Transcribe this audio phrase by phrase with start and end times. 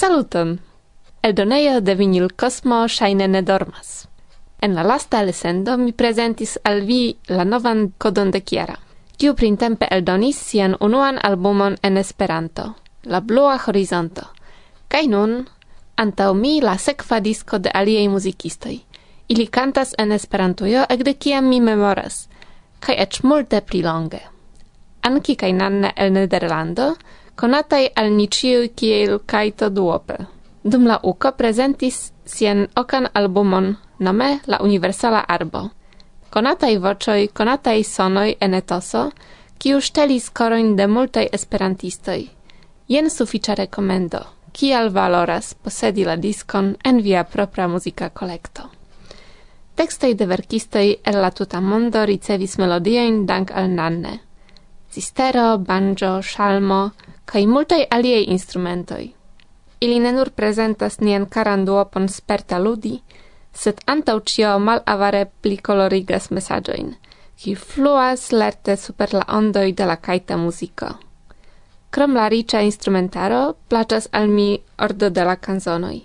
[0.00, 0.60] Saluton!
[1.22, 4.08] Eldonejo de vinil Cosmo shaine ne dormas.
[4.62, 8.78] En la lasta elsendo mi presentis al vi la novan kodon de Kiara,
[9.18, 12.64] kiu printempe eldonis sian unuan albumon en Esperanto,
[13.04, 14.24] La Blua Horizonto.
[14.88, 15.36] Kaj nun,
[15.96, 18.78] antaŭ mi la sekva disko de aliaj muzikistoj.
[19.28, 22.28] Ili kantas en Esperantujo ekde kiam mi memoras,
[22.80, 24.24] kaj eĉ multe pli longe.
[25.02, 26.94] Anki kaj Nanne el Nederlando–
[27.40, 30.16] konataj al ni ciui kiel kaito duope.
[30.62, 35.62] Dum la uko presentis sien okan albumon nome La Universala Arbo.
[36.30, 39.06] Konataj voĉoj, konataj sonoj en etoso,
[39.58, 42.20] kiu ŝtelis korojn de multaj esperantistoj.
[42.88, 44.20] Jen sufiĉa rekomendo.
[44.52, 48.68] Kial valoras posedi la diskon en via propra muzika kolekto.
[49.74, 54.18] Tekstoj de verkistoj el la tuta mondo ricevis melodiojn dank al nanne.
[54.90, 56.90] Cistero, banjo, shalmo,
[57.30, 59.04] kai multaj aliei instrumentoj.
[59.80, 62.96] Ili ne nur prezentas nian karan duopon sperta ludi,
[63.54, 66.90] sed antaŭ ĉio malavare pli kolorigas mesaĝojn,
[67.38, 70.90] ki fluas lerte super la ondoj de la kajta muziko.
[71.90, 75.96] Krom la riĉa instrumentaro plaĉas al mi ordo de la kanzonoj.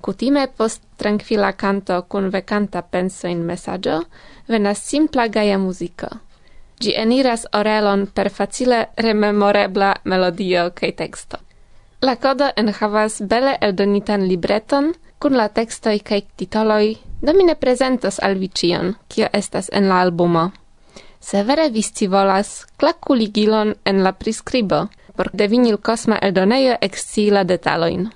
[0.00, 4.02] Kutime post tranquila canto kun vecanta penso in messaggio
[4.48, 6.08] venas simpla gaia muziko.
[6.82, 11.38] Gi eniras orelon per facile rememorebla melodio kaj texto.
[12.02, 14.88] La kodo enhavas bele eldonitan libreton
[15.22, 16.88] kun la tekstoj kaj titoloj,
[17.22, 20.48] do mi ne prezentos al vi ĉion, kio estas en la albumo.
[21.20, 24.80] Se vere vi scivolas, klaku ligilon en la priskribo,
[25.16, 28.10] por de vinil kosma eldonejo ekscii la detalojn.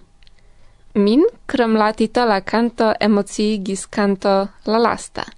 [0.94, 5.30] Min, krom la titola kanto, emociigis kanto la lasta–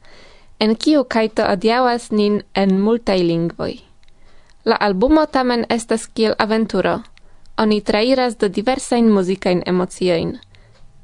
[0.61, 3.73] en kiu Kaito adiaŭas nin en multaj lingvoj.
[4.64, 6.98] La albumo tamen estas kiel aventuro.
[7.59, 10.36] Oni trairas do diversajn muzikajn emociojn.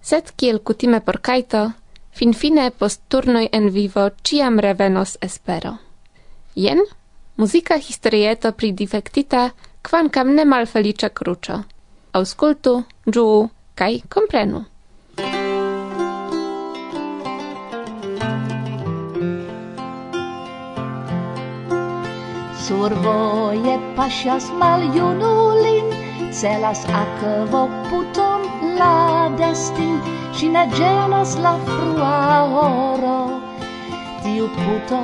[0.02, 1.70] Sed kiel kutime por Kaito,
[2.12, 5.76] finfine post turnoj en vivo ĉiam revenos espero.
[6.54, 6.84] Jen
[7.36, 9.50] muzika historieto pridifektita
[9.82, 11.62] kvankam ne malfeliĉa kruĉo.
[12.14, 14.64] Aŭskultu, ĝuu kaj komprenu.
[22.64, 25.90] Survoje mal maljunulin,
[26.32, 28.40] celas akvo puton
[28.78, 30.00] la destin,
[30.32, 33.40] si ne genas la frua oro.
[34.22, 35.00] Tiu puto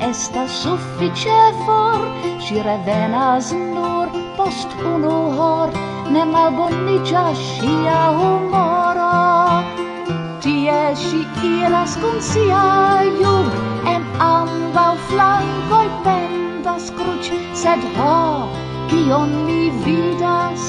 [0.00, 2.00] esta suffice for,
[2.40, 4.08] si revenas nur
[4.38, 5.68] post unu hor,
[6.10, 9.12] ne malboniĝas sia humoro.
[10.40, 11.26] Tie si
[11.60, 13.52] iras con sia jug,
[13.84, 14.02] en
[14.32, 16.51] ambau flancoi pen
[16.82, 18.48] estas cruc, sed ho,
[18.90, 20.62] kion mi vidas,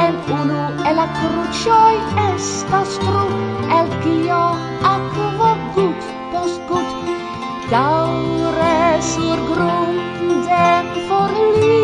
[0.00, 1.96] en unu el la crucioi
[2.28, 3.24] estas tru,
[3.78, 4.44] el kio
[4.92, 6.00] aquo gut
[6.32, 6.90] post gut,
[7.70, 11.76] daure sur grunden forliras.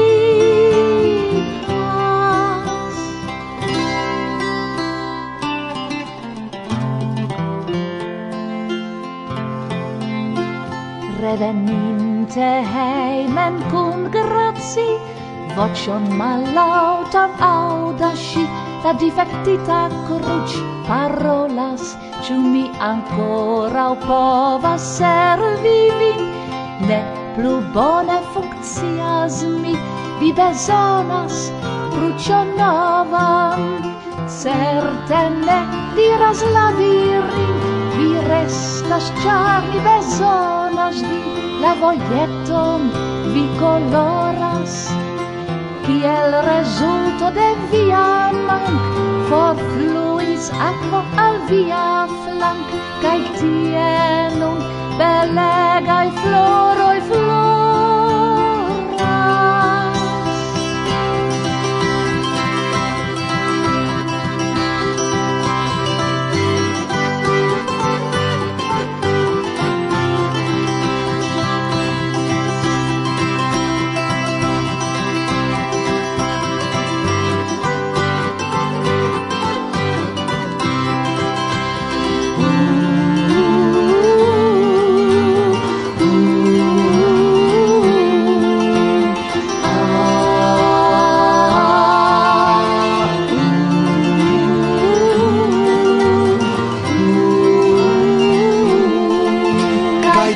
[11.20, 14.88] Revenim te heimen cum grazi
[15.56, 18.22] vocion malautam audas
[18.84, 20.54] la difectita cruc
[20.86, 21.84] parolas
[22.22, 26.22] ciu mi ancora povas servi vin
[26.88, 27.00] ne
[27.34, 29.74] plu bone funccias mi
[30.20, 31.36] vi bezonas
[31.92, 33.60] crucion novam
[34.38, 35.60] certe ne
[36.00, 37.60] diras la virin
[37.98, 41.31] vi restas ĉar mi besonas vin
[41.62, 42.90] la vojeton
[43.34, 44.74] vi coloras
[45.86, 48.06] kiel rezulto de via
[48.48, 48.78] man
[49.30, 51.86] forfluis aquo al via
[52.24, 52.74] flank
[53.04, 53.90] kaj tie
[54.40, 54.58] nun
[55.02, 57.21] belegaj floroj fluas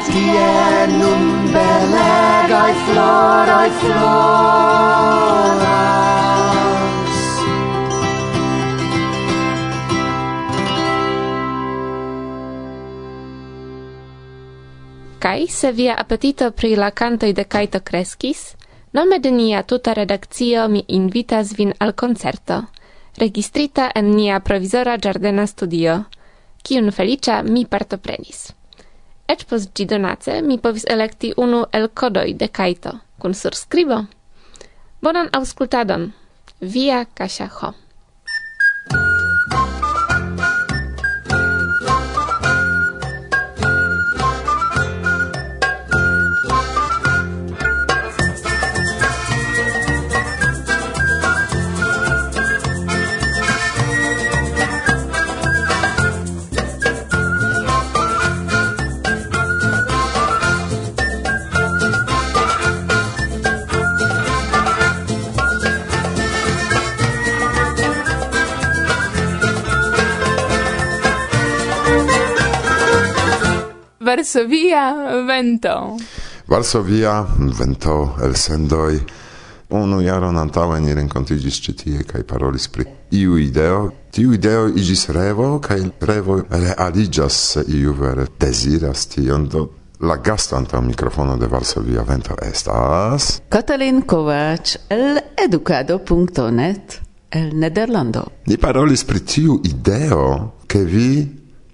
[0.07, 5.07] Tie nun belegai florai floras
[15.27, 18.55] Kai se via appetito pri la cantoi de Kaito crescis,
[18.93, 22.61] nome de nia tuta redakcio mi invitas vin al concerto,
[23.19, 26.05] registrita en nia provizora giardena studio,
[26.63, 28.53] kiun felicia mi partoprenis.
[29.29, 34.05] Ec pos gi donace mi povis electi unu el codoi de Kaito, kun surscribo.
[35.03, 36.13] Bonan auscultadon.
[36.61, 37.75] Via Kasia Ho.
[74.37, 75.97] Varsovia vento.
[76.47, 77.27] Varsovia
[77.59, 79.01] vento el sendoi.
[79.69, 82.85] unu jaron antaŭe ni renkontiĝis ĉi tie kaj parolis pri
[83.17, 83.79] iu ideo.
[84.13, 89.65] Tiu ideo iĝis revo kaj revo realiĝas se iu vere deziras tion do
[90.01, 97.01] La gasto antaŭ mikrofono de Varsovia Vento estas Katalin Kovac el edukado.net
[97.31, 98.27] el Nederlando.
[98.47, 101.11] Ni parolis pri tiu ideo, ke vi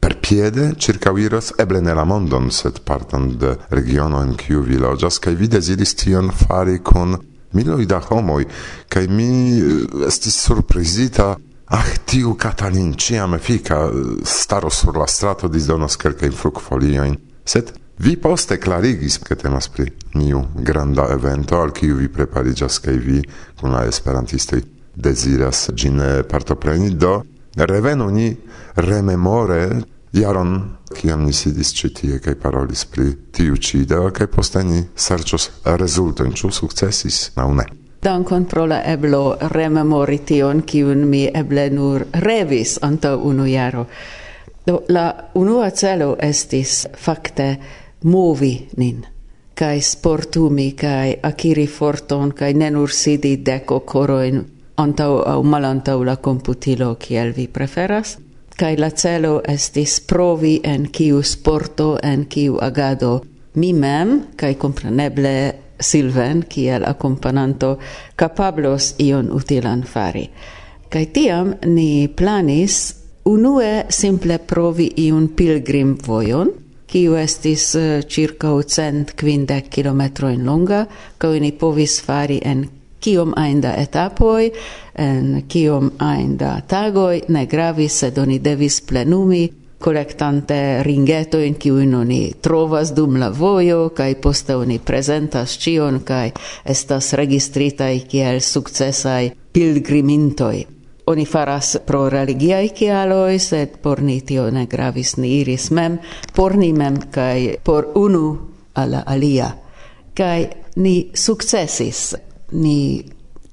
[0.02, 5.20] per piede circauiros eble ne la mondon, sed partan de regiono en kiu vi loĝas,
[5.22, 7.14] kaj vi deziris tion fari kun
[7.54, 8.44] miloj da homoj,
[8.90, 11.36] kaj mi eh, estis surprizita
[11.72, 13.90] Ah, tiu Katalin ciam efika
[14.24, 17.14] staro sur la strato disdonos kelkajn frukfoliojn,
[17.48, 17.70] sed
[18.04, 19.86] vi poste klarigis, ke temas pri
[20.20, 23.22] niu granda evento, al kiu vi prepariĝas kaj vi
[23.60, 24.60] kun la esperantistoj
[24.94, 27.22] deziras ĝin eh, partopreni, do
[27.56, 28.36] Revenu ni
[28.76, 29.82] rememore
[30.12, 34.82] jaron, kiam ni sidis ci tie kai parolis pri tiu ci ideo kai poste ni
[34.94, 37.64] sercios rezulto, in ciu successis, aŭ ne.
[38.02, 43.86] Dankon pro la eblo rememori tion, kiun mi eble nur revis anta unu jaro.
[44.66, 47.56] Do la unua celo estis fakte
[48.04, 49.04] movi nin
[49.54, 54.40] kai sportumi kai akiri forton kai nenur sidi deco coroin
[54.76, 58.18] antau au malantau la computilo kiel vi preferas
[58.56, 63.22] kai la celo estis provi en kiu sporto en kiu agado.
[63.54, 65.34] Mi mem kai compreneble
[65.82, 67.78] Silven kiel accompagnanto
[68.16, 70.28] capablos ion utilan fari.
[70.88, 76.52] Kai tiam ni planis unue simple provi iun pilgrim vojon
[76.86, 80.86] kiu estis uh, circa 150 km in longa,
[81.18, 82.66] kai ni povis fari en
[83.02, 84.10] kiom ainda da
[84.94, 89.48] en kiom ainda da tagoj, ne gravis, sed oni devis plenumi
[89.82, 96.30] collectante ringeto in kiujn oni trovas dum la vojo, kai poste oni presentas cion kai
[96.64, 100.64] estas registrita kiel sukcesaj pilgrimintoj.
[101.06, 105.98] Oni faras pro religiaj kialoj, sed por ni tio ne gravis, ni iris mem,
[106.34, 108.38] por ni mem kai por unu
[108.74, 109.50] alla alia.
[110.14, 112.14] kai ni sukcesis
[112.52, 113.04] ni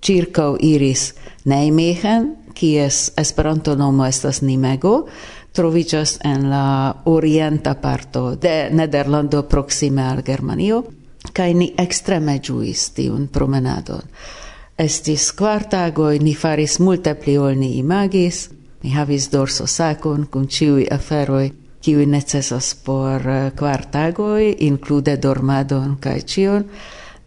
[0.02, 1.14] circau iris
[1.46, 5.08] Nijmegen, kies esperanto nomo estas Nimego,
[5.56, 10.84] troviĝas en la orienta parto de Nederlando proxime al Germanio,
[11.34, 14.04] kaj ni ekstreme ĝuis tiun promenadon.
[14.80, 18.48] Estis kvar tagoj, ni faris multe pli ol ni imagis,
[18.84, 21.50] ni havis dorso sakon kun ĉiuj aferoj,
[21.84, 24.56] kiuj necesas por eh, kvar tagoj,
[25.20, 26.66] dormadon kaj ĉion,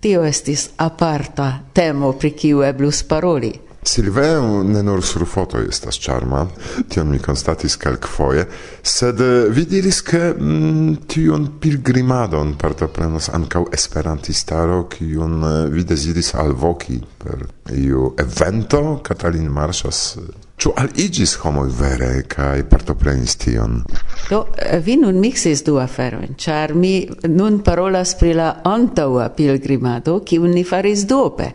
[0.02, 3.52] tio estis aparta temo pri kiu eblus paroli.
[3.82, 6.44] Silveo ne nur sur foto estas charma,
[6.88, 8.44] tion mi constatis calcfoje,
[8.82, 16.30] sed eh, vi diris ke mm, tion pilgrimadon partoprenos ankaŭ esperantistaro, kiun eh, vi deziris
[16.38, 17.42] alvoki per
[17.74, 20.30] iu evento, Katalin Marshas eh,
[20.62, 23.80] Ĉu aligis homoj vere kaj partoprenis tion?
[24.28, 30.20] Do, eh, vi nun miksis du aferojn, ĉar mi nun parolas pri la antaŭa pilgrimado,
[30.22, 31.48] kiun ni faris duope.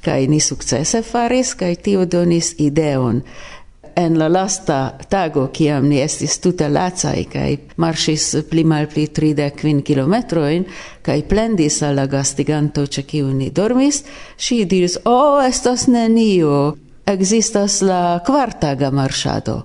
[0.00, 3.20] Kaj ni sukcese faris, kaj tio donis ideon
[3.98, 9.84] en la lasta tago, kiam ni estis tute lacaj kaj marŝis pli malpli tridek kvin
[9.84, 10.64] kilometrojn
[11.02, 14.04] kaj plendis al la gastiganto, ĉe kiu ni dormis,
[14.38, 19.62] ŝi diris: "O, oh, estas nenio!" existas la quartaga marŝado.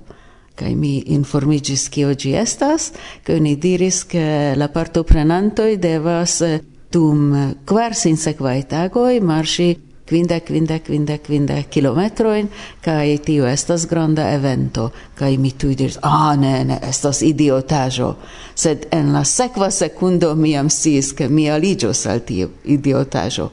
[0.55, 2.91] Kai mi informigis kio oggi estas,
[3.25, 6.59] kaj ni diris, ke la partoprenantoj devas eh,
[6.93, 7.33] dum
[7.65, 9.71] kvar sequai tagoi marŝi
[10.05, 12.50] quinda, quinda, quinda, quinda kilometroin,
[12.81, 18.13] kai tio estas granda evento, kai mi tui diris, ah, ne, ne, estas idiotajo,
[18.53, 23.51] sed en la sekva secundo mi am sis, che mi aligios al tio idiotajo,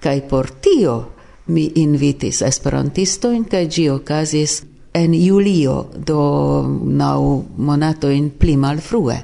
[0.00, 8.30] kai por tio mi invitis esperantistojn kaj gi okazis en julio do nau monato in
[8.38, 9.16] pli malfrue.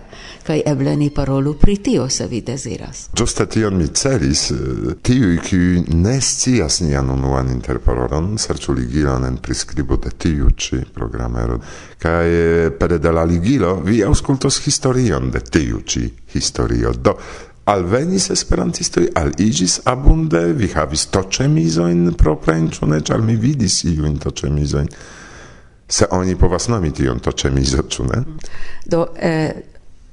[0.46, 3.08] Kaj eble ni parolu pri tio se vi deziras.
[3.12, 4.56] Ĝuste tion mi celis eh,
[5.02, 5.58] tiu ki
[5.92, 11.60] ne scias nian unuan interparolon serĉu ligilon en priskribo de tiu ĉi programero.
[12.00, 16.94] Kaj eh, pere de la ligilo vi aŭskultos historion de tiu ĉi historio.
[16.96, 17.18] Do
[17.68, 20.40] al venis esperantistoj al igis abunde.
[20.56, 23.00] Vi havis toczemizojn proprajn ĉu ne?
[23.04, 24.88] Ĉar mi vidis iujn toczemizojn
[25.88, 28.22] se oni povas nomi tion toczemizo ĉu ne?
[28.86, 29.52] Do eh,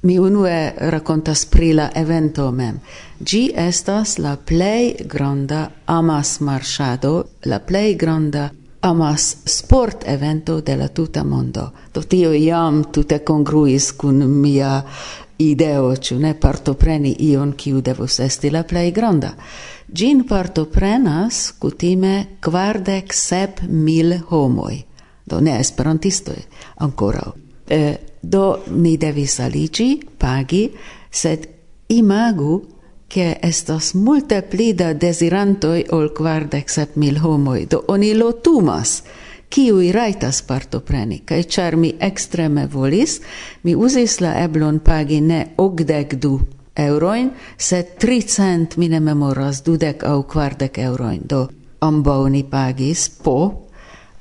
[0.01, 2.79] mi unue rakontas pri la evento mem.
[3.19, 8.49] Ĝi estas la plej granda amas marŝado la plej granda
[8.85, 11.71] amas sport evento de la tuta mondo.
[11.93, 14.83] Do tio iam tute congruis kun mia
[15.37, 19.33] ideo, ciu ne partopreni ion kiu devus esti la plej granda.
[19.93, 24.77] Gin partoprenas kutime kvardek sep mil homoj,
[25.25, 26.41] do ne esperantistoi
[26.85, 27.25] ancora.
[27.67, 27.81] E,
[28.21, 30.69] do ni devis aligi, pagi,
[31.11, 31.47] sed
[31.89, 32.61] imagu
[33.07, 39.01] che estas multe pli da desirantoi ol quardec sep mil homoi, do oni lotumas–
[39.49, 43.19] kiui rajtas partopreni, kaj char mi extreme volis,
[43.63, 46.39] mi uzis la eblon pagi ne okdek du
[46.75, 51.47] eurojn, sed tricent mi ne memoras dudek au kvardek euroin, do
[51.81, 53.65] ambau ni pagis po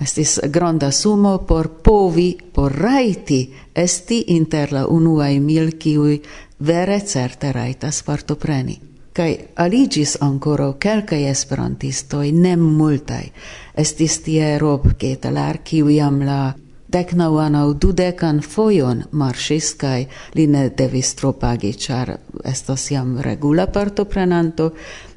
[0.00, 6.18] Estis granda sumo por povi, por raiti, esti inter la unuae mil, kiui
[6.66, 8.80] vere certe rajtas partopreni.
[9.14, 13.30] Kai aligis ancora quelcae esperantistoi, nem multai
[13.76, 16.54] estis tie Rob Getalar, kiu jam la
[16.94, 24.70] decnauan au dudecan fojon marsis, kaj li ne devis tropagi, char estas jam regula partoprenanto.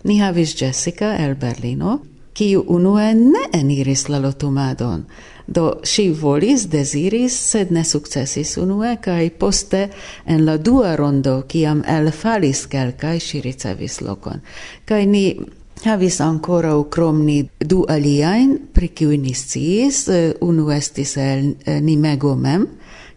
[0.04, 2.00] Ni havis Jessica el Berlino,
[2.34, 5.06] kiu unue ne eniris la lotumadon.
[5.48, 9.88] Do si volis, deziris, sed ne sukcesis unue kaj poste
[10.26, 14.44] en la dua rondo, kiam el falis kelkaj, si ricevis lokon.
[14.86, 15.24] Kaj ni
[15.86, 20.08] havis ancora cromni du aliain pri kiu nisciis,
[20.42, 22.68] unu estis el eh, Nimego mem,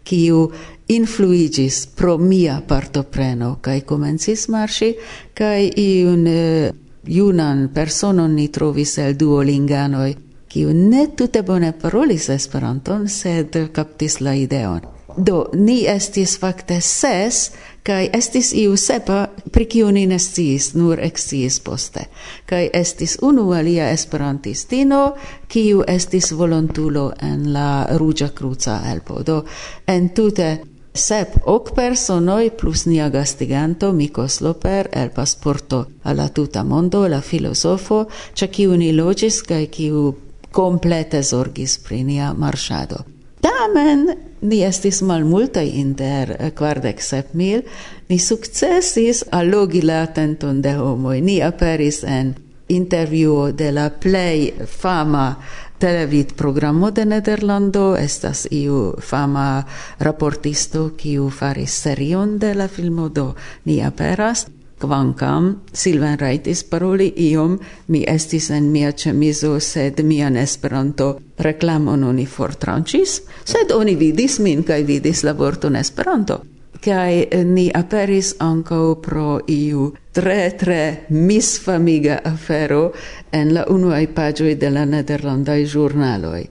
[0.03, 0.51] kiu
[0.87, 4.93] influigis pro mia partopreno, kai comencis marsi,
[5.33, 6.71] kai iun eh,
[7.07, 10.15] junan personon ni trovis el duolinganoi,
[10.51, 14.81] kiu ne tute bone parolis Esperanton, sed captis la ideon.
[15.17, 17.51] Do, ni estis facte ses,
[17.83, 22.05] kai estis iu sepa pri kiu ni ne sciis, nur eksciis poste.
[22.45, 25.15] Kai estis unu alia esperantistino,
[25.47, 29.23] kiu estis volontulo en la Ruĝa Kruca helpo.
[29.23, 29.43] Do
[29.87, 30.51] entute
[30.93, 38.09] Sep ok personoi plus nia gastiganto Mikos Loper el pasporto alla tuta mondo la filosofo
[38.33, 40.15] ce kiu ni logis kai kiu
[40.51, 43.05] complete zorgis pri nia marŝado.
[43.41, 44.05] Tamen
[44.41, 47.63] ni estis malmultaj inter kvardek sep mil,
[48.09, 51.17] ni sukcesis allogi la atenton de homoj.
[51.21, 52.35] Ni aperis en
[52.69, 55.35] intervjuo de la plej fama
[55.81, 57.95] televid programo de Nederlando.
[57.97, 59.63] Estas iu fama
[59.99, 63.33] raportisto kiu faris serion de la filmo do
[63.65, 64.45] ni aperas.
[64.81, 67.57] Quancam Silvan Raitis paroli iom,
[67.87, 74.63] mi estis en mia chemizo sed mian Esperanto reklamon oni fortrancis, sed oni vidis min
[74.63, 76.41] kaj vidis la vorton Esperanto.
[76.81, 82.91] Kaj ni aperis anco pro iu tre tre misfamiga afero
[83.31, 86.41] en la unuaj paĝoj de la Nederlandai ĵurnaloj.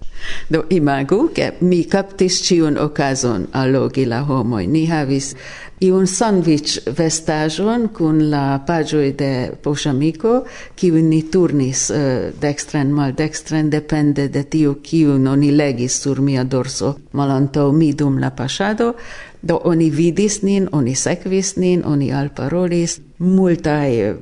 [0.49, 4.67] Do imagu, ke mi kaptis un okazon allogi la homoi.
[4.67, 5.35] Ni havis
[5.81, 9.31] iun sandwich vestaĵon kun la paĝoj de
[9.63, 10.35] Poŝamiko,
[10.77, 16.45] ki ni turnis uh, dextren mal dextren depende de tio kiun oni legis sur mia
[16.45, 18.95] dorso malanto mi dum la pasado
[19.43, 24.15] Do oni vidis nin, oni sekvis nin, oni alparolis, multae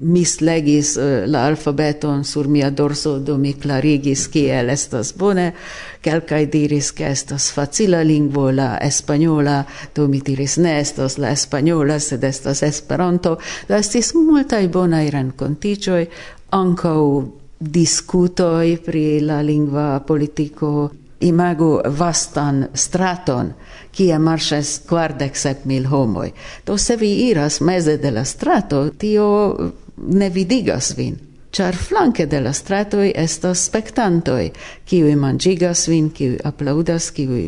[0.00, 5.52] mislegis eh, la alfabeton sur mia dorso, do mi clarigis kiel estas bone,
[6.04, 9.62] kelkai diris ke estas facila lingvo la espanola,
[9.94, 16.04] do mi diris ne estas la espanola, sed estas esperanto, do estis multae bonae renkontiĝoj,
[16.52, 17.00] ankaŭ
[17.58, 20.90] discutoi pri la lingva politico,
[21.20, 23.52] imagu vastan straton
[23.96, 26.32] kia marches kvardek sep mil homoi.
[26.66, 29.28] Do se vi iras meze de la strato, tio
[29.96, 31.16] ne vidigas vin.
[31.52, 34.50] Char flanke de la stratoi estas spectantoi,
[34.84, 37.46] kiui mangigas vin, kiui aplaudas, kiui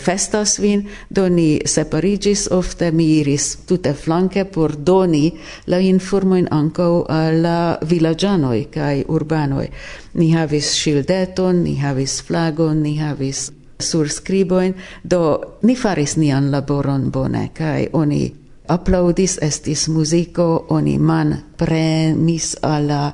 [0.00, 5.26] festas vin, do ni separigis ofte, mi iris tute flanke por doni
[5.66, 6.90] la informoin ankaŭ
[7.42, 9.68] la vilaĝanoj kaj urbanoj.
[10.14, 17.50] Ni havis shildeton, ni havis flagon, ni havis surscriboin, do ni faris nian laboron bone,
[17.54, 18.22] kai oni
[18.70, 23.12] applaudis, estis musico, oni man premis alla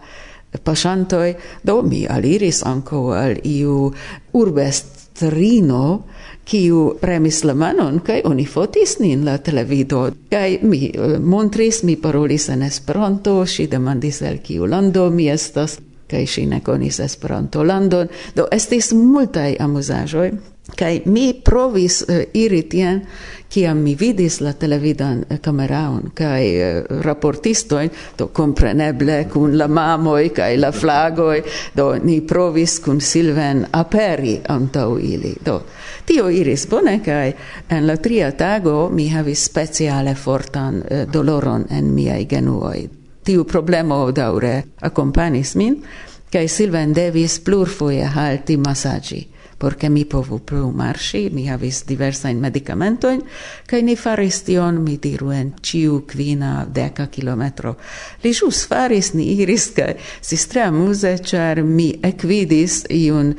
[0.64, 3.92] pasantoi, do mi aliris anco al iu
[4.32, 6.04] urbestrino,
[6.46, 10.11] kiu premis la manon, kai oni fotis nin la televido.
[10.30, 15.78] Kai mi eh, montris, mi parolis en Esperanto, si demandis el kiu lando mi estas,
[16.06, 20.30] kai si ne konis Esperanto landon, do estis multai amuzajoi,
[20.75, 23.06] kai mi provis eh, iri tien,
[23.49, 27.78] kiam mi vidis la televidan eh, kameraon, kai eh, uh, raportisto
[28.18, 31.42] do compreneble kun la mamo kai la flagoi
[31.76, 35.35] do ni provis kun Silven aperi antau ili.
[35.44, 35.62] Do
[36.06, 37.35] tio iris bone, kai
[37.68, 40.82] en la tria tago mi havis speciale fortan
[41.12, 42.88] doloron en mia genuoi
[43.26, 45.82] Tiu problemo daure accompanis min,
[46.30, 52.41] kai Silven devis plurfoje halti masaggi por che mi povu plu marshi, mi havis diversajn
[52.41, 53.23] medikamentojn
[53.67, 57.77] kai ni faris tion, mi diru en ciu kvina deka kilometro.
[58.23, 63.35] Li jus faris, ni iris kai si tre amuze, char mi equidis iun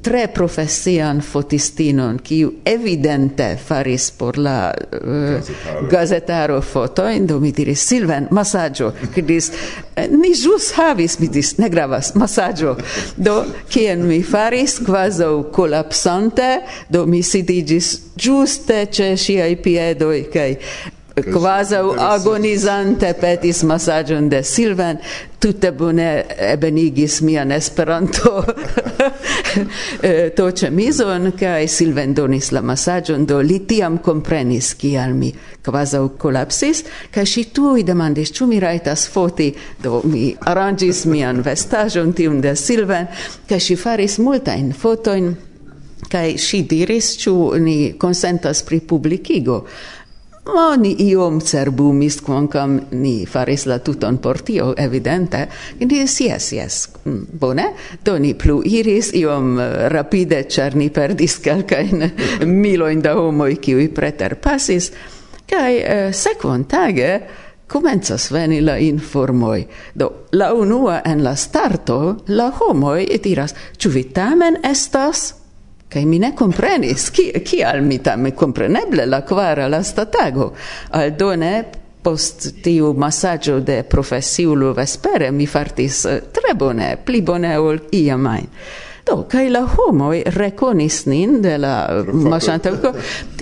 [0.00, 6.60] tre profesian fotistinon, kiu evidente faris por la uh, gazetaro.
[6.60, 9.50] foto in do mi diris, Silven, masaggio, che dis,
[9.94, 12.76] eh, ni jus havis, mi dis, ne gravas, masaggio.
[13.16, 19.16] Do, kien mi faris, quaso collapsante, do mi sidigis giuste ce
[19.48, 20.58] i piedoi, kai
[21.32, 24.98] quasi agonizante petis massagion de Silvan,
[25.40, 28.44] tutte bone ebenigis mian esperanto
[30.02, 35.32] eh, to mison cae Silvan donis la massagion do li tiam comprenis kial mi
[35.64, 39.52] quasi collapsis, cae si tui demandis, ciu mi raitas foti,
[39.82, 43.08] do mi arrangis mian vestagion tium de Silvan,
[43.48, 45.34] cae si faris multain fotoin,
[46.10, 49.64] kai si diris ciu ni consentas pri publicigo
[50.48, 55.42] Ma ni iom cerbumis, quancam ni faris la tuton por tio, evidente,
[55.78, 57.66] ni yes, yes, yes, mm, bone,
[58.04, 62.08] do ni plu iris iom eh, rapide, char ni perdis calcain
[62.62, 64.90] miloin da homoi kiui preter passis.
[65.46, 67.20] Cai, eh, sequon tage
[67.70, 69.66] comenzas veni la informoi.
[69.94, 75.39] Do, la unua en la starto, la homoi etiras, ciu vi tamen estas?
[75.90, 80.52] Kaj mi ne comprenis, ki, kial mi tam compreneble la quara lasta tago,
[80.94, 81.54] aldone
[82.02, 88.26] post tiu massaggio de professiulo vespere mi fartis eh, tre bone, pli bone ol iam
[88.26, 88.46] ajn.
[89.10, 91.74] Do, kai la homoi reconis nin de la
[92.14, 92.92] Masantaŭko,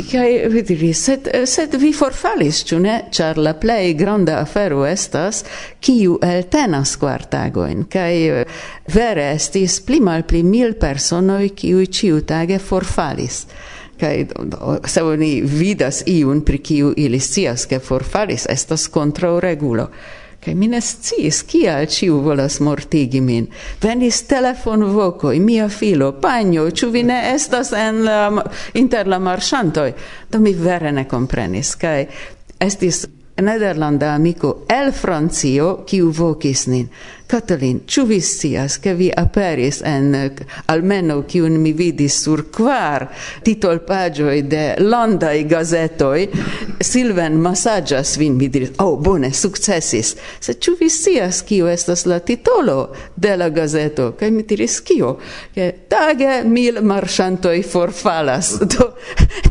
[0.09, 2.95] kai vi diris, sed, sed vi forfalis, ĉu ne?
[3.13, 5.43] Ĉar la plej granda afero estas
[5.85, 8.63] kiu eltenas kvar tagojn, kaj eh,
[8.95, 13.45] vere estis pli malpli mil personoj kiuj ĉiutage forfalis
[13.99, 14.27] kai
[14.87, 19.89] se oni vidas iun pri kiu ili scias ke forfalis estas kontraŭ regulo
[20.49, 23.47] Kaj mi ne sciis, kia ciu volas mortigi min.
[23.83, 28.47] Venis telefonvokoj, mia filo, panjo, ĉu vi ne estas en la,
[28.81, 29.93] inter la marŝantoj?
[30.33, 32.07] Do mi vere ne komprenis kaj
[32.65, 33.03] estis
[33.45, 36.89] nederlanda amiko el Francio kiu vokis nin.
[37.29, 40.15] Katalin, ĉu vi scias, ke vi aperis en
[40.73, 43.05] almeno kiun mi vidis sur kvar
[43.45, 46.23] titolpaĝoj de landaj gazetoj,
[46.81, 50.15] Silven masaĝas vin, mi diris, oh, bone, sukcesis.
[50.41, 54.13] Se ĉu vi scias, kio estas la titolo de la gazeto?
[54.19, 55.17] Kaj mi diris, kio?
[55.55, 58.93] Ke tage mil marŝantoj forfalas, do,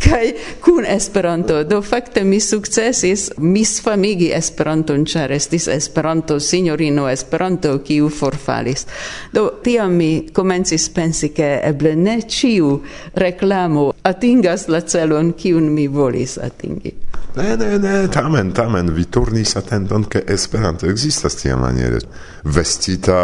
[0.08, 0.32] kaj
[0.64, 1.60] kun Esperanto.
[1.68, 8.86] Do, fakte mi sukcesis misfamigi Esperanton, ĉar estis Esperanto, signorino Esperanto, Esperanto kiu forfalis.
[9.34, 12.82] Do tiam mi komencis pensi ke eble ne ĉiu
[13.16, 16.94] reklamo atingas la celon kiun mi volis atingi.
[17.38, 22.00] Ne, ne, ne, tamen, tamen, vi turnis atendon, ke Esperanto existas tia maniere,
[22.44, 23.20] vestita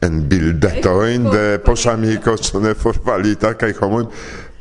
[0.00, 4.06] en bildetoin de posamiko, ne forfalita, kaj homoj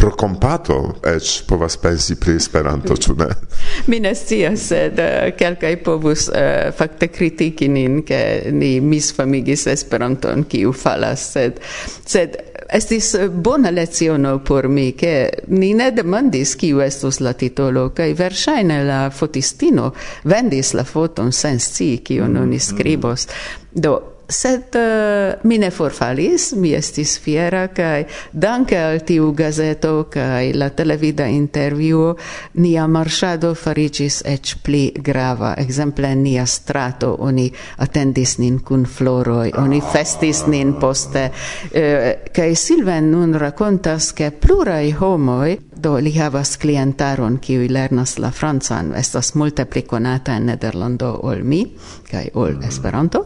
[0.02, 3.28] pro compato ec povas pensi pri Esperanto, ĉu ne?
[3.90, 10.48] Mi ne scias, sed eh, kelkaj povus uh, fakte kritiki nin, ke ni misfamigis Esperanton,
[10.50, 11.62] kiu falas, sed,
[12.06, 12.40] sed
[12.72, 13.14] estis
[13.46, 19.02] bona leciono por mi, ke ni ne demandis kiu estus la titolo, kaj verŝajne la
[19.14, 19.92] fotistino
[20.24, 22.42] vendis la foton sen sci, kiu mm, mm.
[22.42, 23.28] oni skribos.
[23.28, 23.82] Mm.
[23.86, 23.94] Do,
[24.32, 30.70] sed uh, mi ne forfalis, mi estis fiera, kai danke al tiu gazeto kai la
[30.74, 32.16] televida interviuo
[32.64, 35.54] nia marŝado faricis ec pli grava.
[35.62, 37.50] Ekzemple nia strato oni
[37.84, 41.28] attendis nin kun floroi, oni festis nin poste.
[41.72, 48.18] Eh, uh, kai Silven nun rakontas ke plurai homoi do li havas klientaron kiu lernas
[48.20, 51.62] la francan, estas multe pli konata en Nederlando ol mi
[52.12, 52.68] kaj ol mm.
[52.68, 53.24] Esperanto.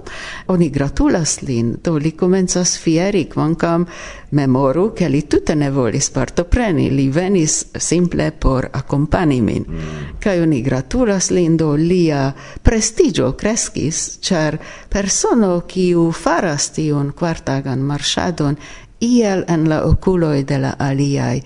[0.47, 3.85] Oni gratulas lin, do li komencas fieri kvankam
[4.31, 9.65] memoru ke li tute ne volis partopreni, li venis simple por akompani min.
[9.67, 10.07] Mm.
[10.23, 12.31] Kaj oni gratulas lin do lia
[12.63, 14.57] prestigio kreskis, ĉar
[14.89, 18.57] persono kiu faras tiun kvartagan marŝadon
[18.99, 21.41] iel en la oculoi de la aliai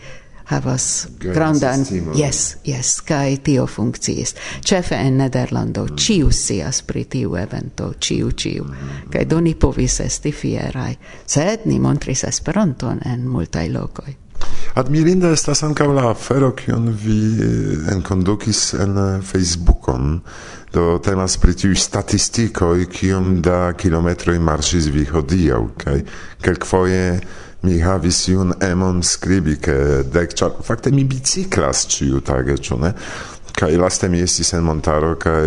[0.50, 1.86] havas grandan
[2.16, 4.36] yes yes kai tio funkciis.
[4.66, 5.84] Chefe en Nederlando.
[5.84, 5.98] Mm.
[5.98, 6.30] ĉiu
[6.86, 7.94] pri tiu evento.
[8.00, 8.72] Ciu ciu mm.
[8.72, 9.12] Mm-hmm.
[9.12, 14.16] kaj do ni povis esti fierai sed ni montris Esperanton en multaj lokoj.
[14.74, 20.20] Admirinda estas ankaŭ la afero kiun vi eh, enkondukis en eh, Facebookon.
[20.74, 25.64] Do temas pri tiuj statistikoj kiom da kilometroj marŝis vi hodiaŭ.
[25.84, 26.02] Kaj
[26.46, 27.20] kelkfoje
[27.62, 32.94] mi havis iun emon scribi che dec char fakte mi biciclas ciu tage ĉu ne?
[33.60, 35.44] Kaj laste mi estis en montaro kaj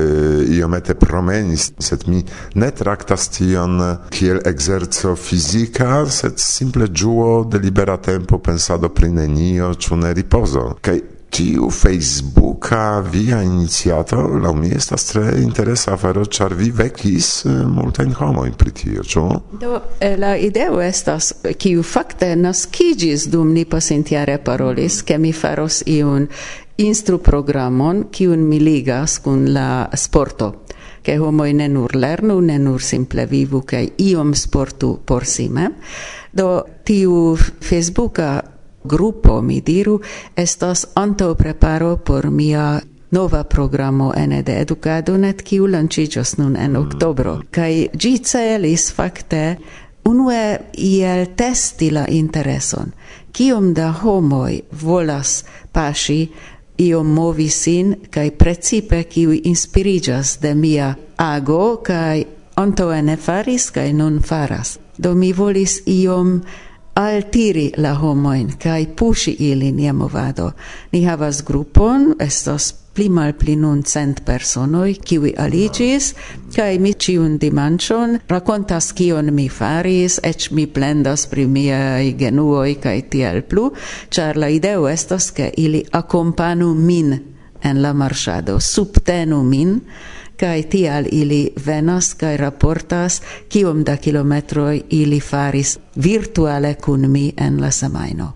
[0.52, 2.20] iomete promenis sed mi
[2.54, 3.80] ne traktas tion
[4.12, 10.66] kiel ekzerco fizika sed simple ĝuo de libera tempo pensado pri nenio ĉu ne ripozo?
[10.84, 10.98] Kaj
[11.32, 18.12] tiu Facebooka via iniziato la mi estas tre interesa afero ĉar vi vekis eh, multajn
[18.18, 19.22] homojn pri tio, ĉu?
[19.60, 25.32] Do eh, la ideo estas eh, kiu fakte naskiĝis dum ni pasintjare parolis ke mi
[25.32, 26.28] faros iun
[26.84, 30.52] instru programon kiun mi ligas kun la sporto
[31.02, 35.74] che homo ne nur lernu, ne nur simple vivu, che iom sportu por si mem.
[36.30, 38.51] Do tiu Facebooka
[38.84, 40.00] grupo, mi diru,
[40.36, 46.76] estas anto preparo por mia nova programo ene de educado net kiu lanciĝos nun en
[46.76, 47.34] oktobro.
[47.36, 47.48] Mm.
[47.50, 49.56] Kaj ĝi celis fakte
[50.04, 52.92] unue iel testi la intereson.
[53.32, 56.26] Kiom da homoj volas paŝi
[56.78, 62.24] iom movi sin kaj precipe kiu inspiriĝas de mia ago kaj
[62.56, 64.78] antaŭe ne faris kaj nun faras.
[64.98, 66.40] Do mi volis iom
[66.94, 70.52] altiri la homoin kai pushi ili nia movado.
[70.92, 76.12] Ni havas grupon, estos pli mal pli nun cent personoi, kiwi aligis,
[76.56, 83.02] kai mi ciun dimanchon racontas kion mi faris, ec mi plendas pri miei genuoi kai
[83.08, 83.70] tiel plu,
[84.10, 87.14] char la ideo estos ke ili accompanu min
[87.62, 89.80] en la marchado, subtenu min,
[90.42, 97.60] kai tial ili venas kai raportas kiom da kilometroj ili faris virtuale kun mi en
[97.60, 98.32] la semaino.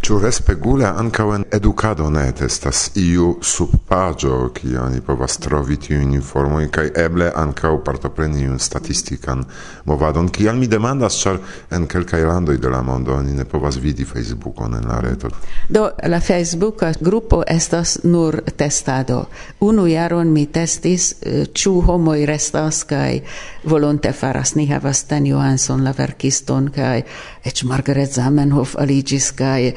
[0.00, 6.68] Ĉu respegula ankaŭ en educado net estas iu subpaĝo, ki oni povas trovi tiujn informoi
[6.72, 9.42] kai eble ankaŭ partopreni un statistikan
[9.84, 11.40] movadon, ki mi demandas, char
[11.70, 15.30] en kelkaj landoj de la mondo oni ne povas vidi Facebookon en la reto.
[15.68, 19.24] Do la Facebook grupo estas nur testado.
[19.60, 23.20] Unu jaron mi testis eh, ĉu homoj restas kai
[23.64, 24.54] volonte faras.
[24.54, 27.02] Ni havas ten Johansson la verkiston kai
[27.48, 29.72] Ec Margaret Zamenhof aligis cae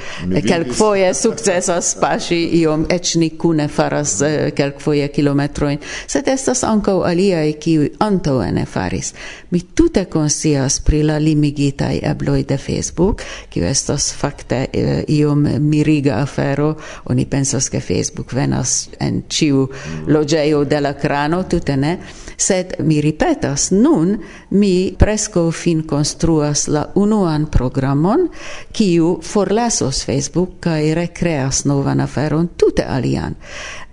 [0.48, 5.80] quelcfoie eh, sukcesas pasci iom, ec ni kune faras eh, quelcfoie kilometroin,
[6.12, 9.14] sed estas ankaŭ aliaj qui antaŭe ne faris.
[9.52, 16.22] Mi tute konsias pri la limigitaj ebloj de Facebook, kiu estas fakte eh, iom miriga
[16.22, 16.76] afero.
[17.06, 19.66] Oni pensas ke Facebook venas en ĉiu
[20.08, 21.98] loĝejo de la krano, tute ne,
[22.38, 24.16] sed mi ripetas nun
[24.50, 28.30] mi presco fin construas la unuan programon,
[28.72, 33.36] kiu forlasos Facebook kai recreas novan aferon tute alian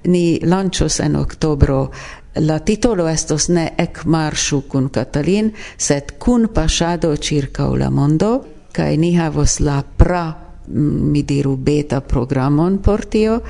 [0.05, 1.90] ni lancios en oktobro
[2.35, 8.97] La titolo estos ne ec marshu cun Catalin, sed cun pasado circa la mondo, cae
[8.97, 10.37] ni havos la pra,
[10.69, 13.41] mi diru, beta programon por tio,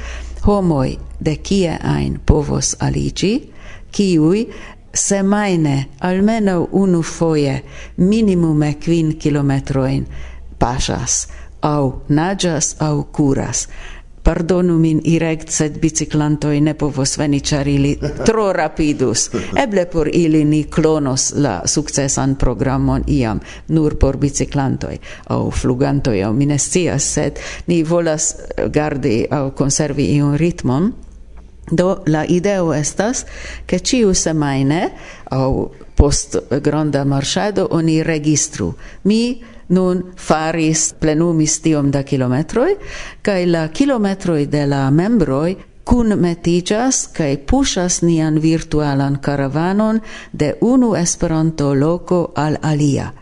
[0.47, 3.51] homoi de kie ein povos aligi,
[3.91, 4.47] kiui
[4.95, 7.63] semaine almeno unu foie
[7.97, 10.07] minimume quin kilometroin
[10.59, 11.29] pasas,
[11.63, 13.69] au nagas, au curas,
[14.29, 17.95] pardonu min irect, sed biciclantoi ne povos veni, char ili
[18.27, 19.31] tro rapidus.
[19.57, 24.99] Eble por ili ni klonos la successan programon iam, nur por biciclantoi,
[25.33, 28.35] au flugantoi, au minestias, sed ni volas
[28.69, 30.93] gardi au conservi iun ritmon,
[31.71, 33.27] Do la ideo estas
[33.67, 34.91] che ciu semaine
[35.31, 38.75] au post granda marchado oni registru.
[39.05, 42.71] Mi nun faris plenumis tiom da kilometroj
[43.23, 45.57] kaj la kilometroj de la membroj
[45.89, 50.01] kun metigas kaj puŝas nian virtualan karavanon
[50.33, 53.13] de unu Esperanto loko al alia.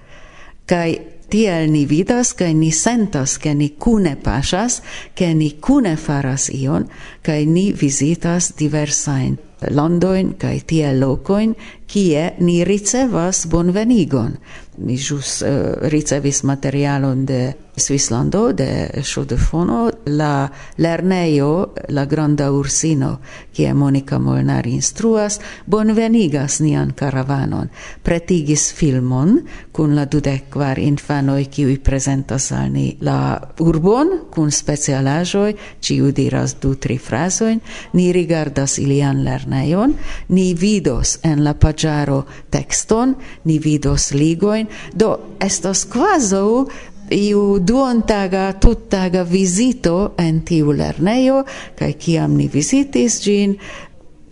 [0.67, 0.97] Kaj
[1.31, 4.83] tiel ni vidas kaj ni sentas ke ni kune pasas,
[5.15, 6.89] ke ni kune faras ion
[7.23, 11.55] kaj ni visitas diversajn landojn kaj tiel lokojn
[11.87, 14.37] kie ni ricevas bonvenigon
[14.79, 15.49] mi jus uh,
[15.91, 23.21] ricevis materialon de Svislando, de Shodefono, la lerneio, La Granda Ursino,
[23.53, 27.69] kie Monica Molnar instruas, bonvenigas nian karavanon,
[28.03, 35.53] pretigis filmon kun la dudek kvar infanoj kiuj prezentas al ni la urbon kun specialaĵoj,
[35.81, 37.61] ciu diras du tri frazojn,
[37.93, 39.93] ni rigardas ilian lerneion,
[40.29, 46.66] ni vidos en la paĝaro tekston, ni vidos ligojn, do estos quaso
[47.11, 51.44] iu duontaga tuttaga visito en tiu lerneio,
[51.79, 53.57] kaj kiam ni visitis gin,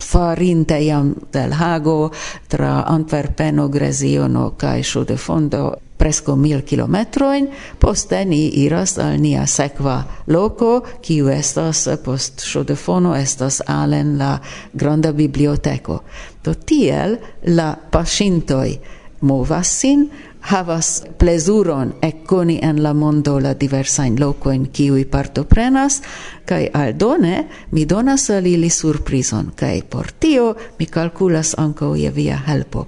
[0.05, 2.11] farinte iam del Hago
[2.47, 7.47] tra Antwerpeno, Greziono kaj Sudefondo presco mil kilometroin,
[7.79, 14.35] poste ni iras al nia sekva loco, kiu estas post Sudefono, estas alen la
[14.73, 16.01] granda biblioteco.
[16.43, 17.17] Do tiel
[17.47, 18.77] la pasintoi
[19.21, 20.09] movas sin,
[20.45, 26.01] havas plezuron ekkoni en la mondo la diversajn lokojn kiuj partoprenas
[26.45, 32.37] kaj aldone mi donas al ili surprizon kaj por tio mi kalkulas ankaŭ je via
[32.47, 32.85] helpo.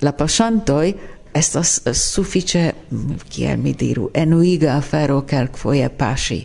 [0.00, 0.92] La paŝantoj
[1.34, 2.64] estas sufiĉe
[3.28, 6.40] kiel mi diru enuiga afero kelkfoje paŝi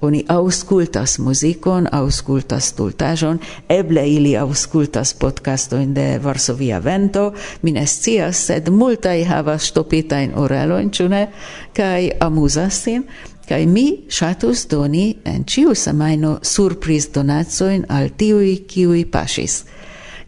[0.00, 7.32] Oni auscultas muzikon, auscultas stultajon, eble ili auscultas podcastoin de Varsovia Vento,
[7.62, 11.28] mi scias, sed multai havas stopitain oreloin, cune, ne?
[11.74, 13.04] Kaj amuzas sin.
[13.48, 19.64] Kaj mi shatus doni en ciu semaino surpriz donacojn al tiui kiuj paŝis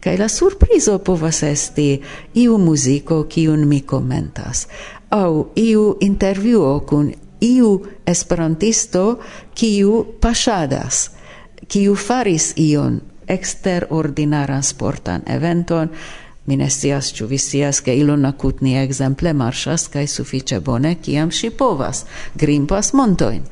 [0.01, 2.01] kaj la surprizo povas esti
[2.33, 4.67] iu muziko kiun mi komentas
[5.09, 9.19] au iu intervjuo kun iu esperantisto
[9.55, 11.11] kiu pasadas,
[11.67, 13.01] kiu faris ion
[13.31, 15.91] eksterordinaran sportan eventon
[16.45, 21.29] Mi ne scias ĉu vi scias ke Ilona Kutni ekzemple marŝas kaj sufiĉe bone kiam
[21.31, 23.43] ŝi povas, grimpas montojn.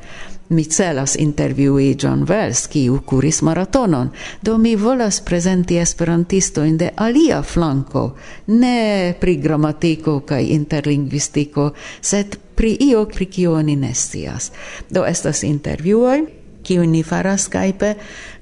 [0.50, 4.10] Mi celas intervjui John Wells, kiu kuris maratonon,
[4.42, 8.02] do mi volas prezenti esperantistojn de alia flanko,
[8.46, 14.50] ne pri gramatiko kaj interlingvistiko, sed pri io pri kio oni ne scias.
[14.90, 16.39] Do estas intervjuoj
[16.70, 17.94] kiu ni faras Skype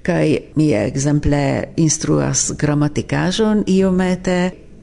[0.04, 0.24] kaj
[0.60, 1.42] mi ekzemple
[1.80, 4.40] instruas gramatikaĵon iomete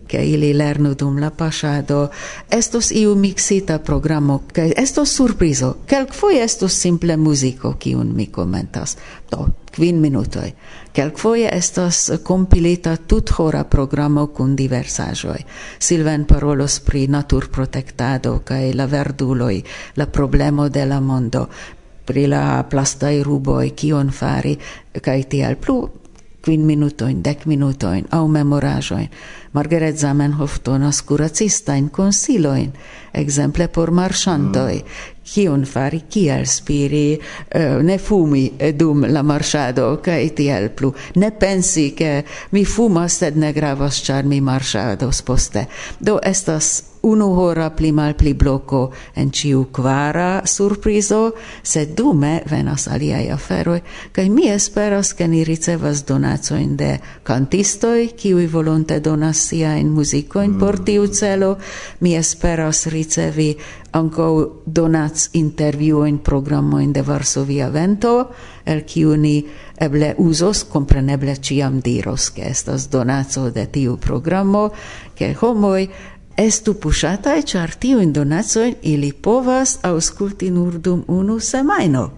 [0.07, 2.09] che ili lernu dum la pasado
[2.49, 5.77] estos iu mixita programo che estos surprizo.
[5.85, 8.97] Kelk foi estos simple muziko kiun mi komentas.
[9.31, 10.53] Do kvin minutoj.
[10.93, 15.41] Kelk foi estos kompilita tuthora programo kun diversaĵoj.
[15.79, 19.61] Silven parolos pri naturprotektado kaj la verduloj
[19.95, 21.49] la problemo de la mondo
[22.05, 24.57] pri la plastai ruboi kion fari
[25.01, 25.79] kaj tial plu
[26.45, 29.09] quin minutoin, dec minutoin, au memorajoin.
[29.53, 32.73] Margaret Zamenhof donas curacistain consiloin,
[33.13, 35.23] exemple por marchantoi, mm.
[35.23, 41.31] kion fari, kial spiri, uh, ne fumi eh, dum la marchado, cae tiel plu, ne
[41.31, 45.65] pensi che mi fumas, sed ne gravas, char mi marchados poste.
[45.99, 52.87] Do estas unu hora pli mal pli bloko en ciu quara surprizo, sed dume venas
[52.87, 59.75] aliai aferoi, cae mi esperas che ni ricevas donacoin de cantistoi, ciui volonte donas sia
[59.85, 60.53] musicoin mm.
[60.53, 61.57] in portiu celo,
[61.99, 63.55] mi esperas ricevi
[63.95, 65.29] anco donats
[66.21, 68.29] programma in de Varsovia Vento,
[68.65, 69.45] el kiu ni
[69.77, 74.69] eble usos, compreneble ciam diros, che estas donazo de tiu programma,
[75.13, 75.89] che homoi
[76.37, 82.09] estu puŝataj, ĉar tiujn donatsoin ili povas ausculti nur dum unu semajno.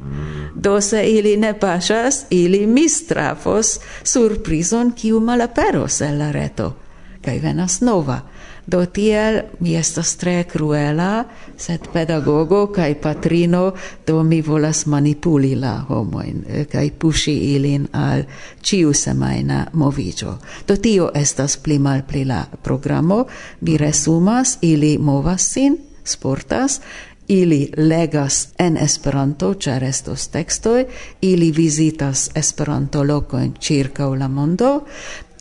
[0.55, 6.73] Do se ili ne pasas, ili mistrafos surprizon kiu malaperos el la reto.
[7.21, 8.21] Kai venas nova.
[8.67, 11.23] Do tiel mi estas tre cruela,
[11.57, 13.71] sed pedagogo kaj patrino,
[14.07, 18.25] do mi volas manipuli la homoin eh, kaj puŝi ilin al
[18.61, 20.37] ĉiu semajna moviĝo.
[20.67, 23.23] Do tio estas pli malpli la programo,
[23.61, 26.81] mi resumas, ili movas sin, sportas,
[27.27, 30.85] ili legas en Esperanto, ĉar estos tekstoj,
[31.21, 34.71] ili vizitas Esperanto-lokojn ĉirkaŭ la mondo,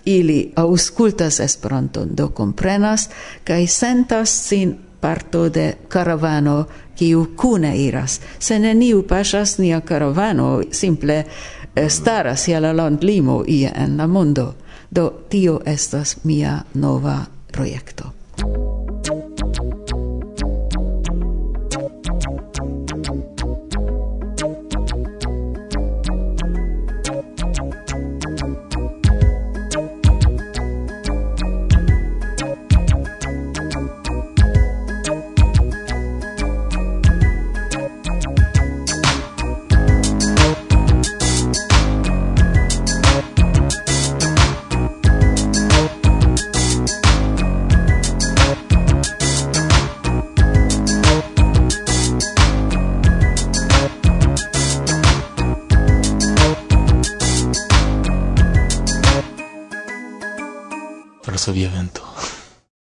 [0.07, 3.09] ili auscultas Esperanton, do comprenas,
[3.45, 6.65] kaj sentas sin parto de caravano
[6.97, 8.21] kiu kune iras.
[8.39, 11.25] Se neniu pasas nia caravano, simple
[11.89, 14.55] staras je la landlimo ie en la mondo.
[14.91, 18.16] Do tio estas mia nova projekto.